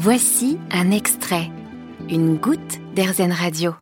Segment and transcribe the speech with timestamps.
[0.00, 1.50] Voici un extrait,
[2.08, 3.74] une goutte d'Airzen Radio.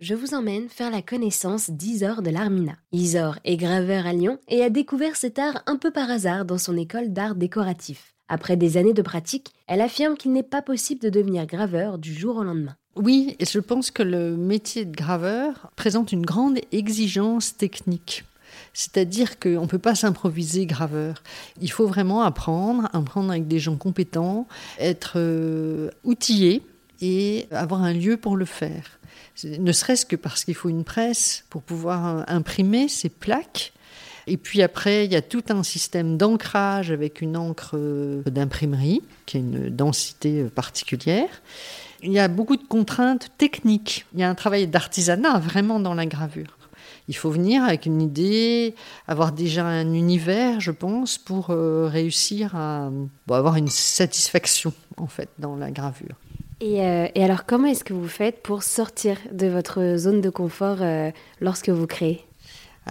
[0.00, 2.72] Je vous emmène faire la connaissance d'Isor de l'Armina.
[2.92, 6.56] Isor est graveur à Lyon et a découvert cet art un peu par hasard dans
[6.56, 8.14] son école d'art décoratif.
[8.28, 12.14] Après des années de pratique, elle affirme qu'il n'est pas possible de devenir graveur du
[12.14, 12.76] jour au lendemain.
[12.96, 18.24] Oui, et je pense que le métier de graveur présente une grande exigence technique.
[18.72, 21.22] C'est-à-dire qu'on ne peut pas s'improviser graveur.
[21.60, 24.46] Il faut vraiment apprendre, apprendre avec des gens compétents,
[24.78, 26.62] être euh, outillé
[27.00, 28.98] et avoir un lieu pour le faire.
[29.44, 33.72] Ne serait-ce que parce qu'il faut une presse pour pouvoir euh, imprimer ces plaques.
[34.26, 39.00] Et puis après, il y a tout un système d'ancrage avec une encre euh, d'imprimerie
[39.26, 41.30] qui a une densité particulière.
[42.02, 44.06] Il y a beaucoup de contraintes techniques.
[44.14, 46.57] Il y a un travail d'artisanat vraiment dans la gravure.
[47.08, 48.74] Il faut venir avec une idée,
[49.06, 52.90] avoir déjà un univers, je pense, pour euh, réussir à
[53.30, 56.16] avoir une satisfaction en fait dans la gravure.
[56.60, 60.78] Et, euh, alors, comment est-ce que vous faites pour sortir de votre zone de confort
[60.80, 61.10] euh,
[61.40, 62.27] lorsque vous créez?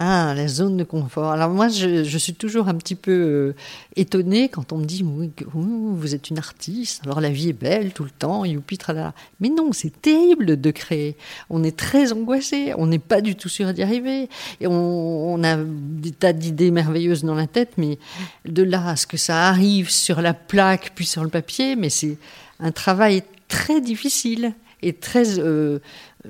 [0.00, 1.32] Ah, la zone de confort.
[1.32, 3.56] Alors moi, je, suis toujours un petit peu euh,
[3.96, 7.92] étonnée quand on me dit oui, vous êtes une artiste, alors la vie est belle
[7.92, 9.12] tout le temps, youpi, tralala.
[9.40, 11.16] Mais non, c'est terrible de créer.
[11.50, 14.28] On est très angoissé, on n'est pas du tout sûr d'y arriver.
[14.60, 17.98] Et on, on, a des tas d'idées merveilleuses dans la tête, mais
[18.44, 21.90] de là à ce que ça arrive sur la plaque puis sur le papier, mais
[21.90, 22.18] c'est
[22.60, 25.40] un travail très difficile et très...
[25.40, 25.80] Euh,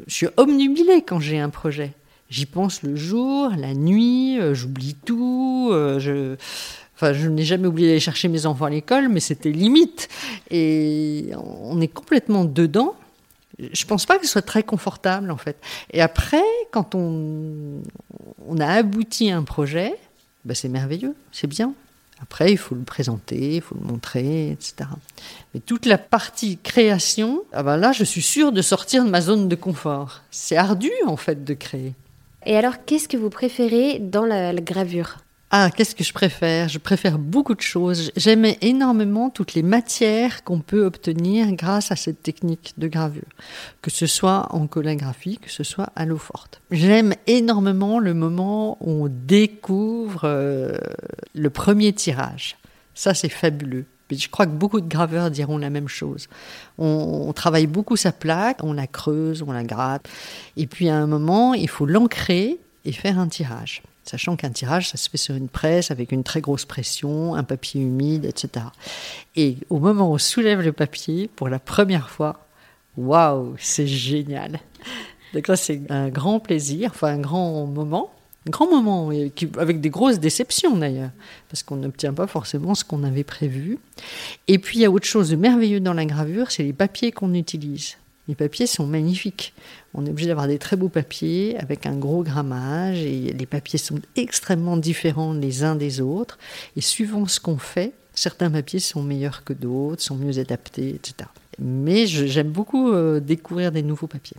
[0.07, 1.93] je suis omnubilée quand j'ai un projet.
[2.31, 5.71] J'y pense le jour, la nuit, euh, j'oublie tout.
[5.73, 6.37] Euh, je,
[6.95, 10.09] enfin, je n'ai jamais oublié d'aller chercher mes enfants à l'école, mais c'était limite.
[10.51, 12.95] Et on est complètement dedans.
[13.59, 15.57] Je pense pas que ce soit très confortable, en fait.
[15.91, 17.83] Et après, quand on,
[18.47, 19.95] on a abouti à un projet,
[20.45, 21.73] ben c'est merveilleux, c'est bien.
[22.21, 24.91] Après, il faut le présenter, il faut le montrer, etc.
[25.55, 29.21] Mais toute la partie création, ah ben là, je suis sûre de sortir de ma
[29.21, 30.23] zone de confort.
[30.31, 31.95] C'est ardu, en fait, de créer.
[32.47, 35.17] Et alors, qu'est-ce que vous préférez dans la, gravure?
[35.51, 36.69] Ah, qu'est-ce que je préfère?
[36.69, 38.13] Je préfère beaucoup de choses.
[38.17, 43.29] J'aime énormément toutes les matières qu'on peut obtenir grâce à cette technique de gravure,
[43.81, 46.61] que ce soit en collagraphie, que ce soit à l'eau forte.
[46.71, 50.77] J'aime énormément le moment où on découvre euh,
[51.35, 52.59] le premier tirage.
[52.95, 53.87] Ça, c'est fabuleux.
[54.11, 56.29] Je crois que beaucoup de graveurs diront la même chose.
[56.79, 60.09] On, travaille beaucoup sa plaque, on la creuse, on la gratte,
[60.57, 63.83] et puis à un moment, il faut l'ancrer et faire un tirage.
[64.05, 67.45] Sachant qu'un tirage, ça se fait sur une presse avec une très grosse pression, un
[67.45, 68.67] papier humide, etc.
[69.37, 72.47] Et au moment où on soulève le papier, pour la première fois,
[72.97, 74.61] waouh, c'est génial.
[75.35, 78.11] Donc là, c'est un grand plaisir, enfin un grand moment
[78.47, 79.11] grand moment,
[79.59, 81.11] avec des grosses déceptions d'ailleurs,
[81.51, 83.79] parce qu'on n'obtient pas forcément ce qu'on avait prévu.
[84.47, 87.13] Et puis il y a autre chose de merveilleux dans la gravure, c'est les papiers
[87.13, 87.97] qu'on utilise.
[88.29, 89.55] Les papiers sont magnifiques.
[89.95, 93.79] On est obligé d'avoir des très beaux papiers avec un gros grammage et les papiers
[93.79, 96.39] sont extrêmement différents les uns des autres.
[96.77, 101.31] Et suivant ce qu'on fait, certains papiers sont meilleurs que d'autres, sont mieux adaptés, etc.
[101.59, 104.37] Mais j'aime beaucoup euh, découvrir des nouveaux papiers.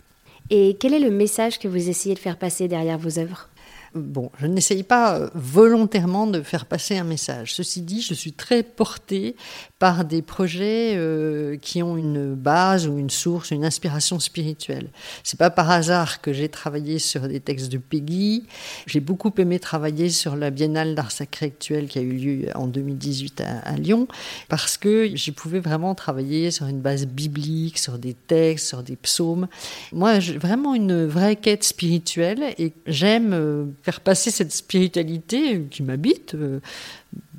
[0.50, 3.49] Et quel est le message que vous essayez de faire passer derrière vos œuvres?
[3.94, 7.54] Bon, je n'essaye pas euh, volontairement de faire passer un message.
[7.54, 9.34] Ceci dit, je suis très portée
[9.80, 14.90] par des projets euh, qui ont une base ou une source, une inspiration spirituelle.
[15.24, 18.44] C'est pas par hasard que j'ai travaillé sur des textes de Peggy.
[18.86, 22.68] J'ai beaucoup aimé travailler sur la Biennale d'art sacré actuel qui a eu lieu en
[22.68, 24.06] 2018 à, à Lyon,
[24.48, 28.96] parce que j'y pouvais vraiment travailler sur une base biblique, sur des textes, sur des
[28.96, 29.48] psaumes.
[29.92, 35.82] Moi, j'ai vraiment une vraie quête spirituelle et j'aime euh, faire passer cette spiritualité qui
[35.82, 36.60] m'habite euh,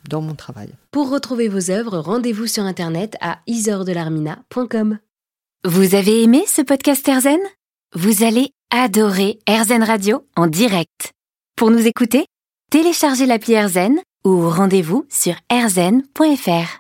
[0.10, 0.70] dans mon travail.
[0.92, 5.00] Pour retrouver vos œuvres, rendez-vous sur internet à isordelarmina.com.
[5.64, 7.40] Vous avez aimé ce podcast Erzen?
[7.94, 11.12] Vous allez adorer Erzen Radio en direct.
[11.56, 12.26] Pour nous écouter,
[12.72, 16.80] téléchargez l'appli Erzen ou rendez-vous sur erzen.fr.